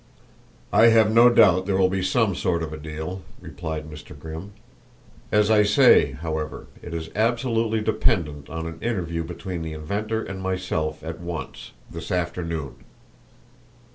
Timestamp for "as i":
5.31-5.61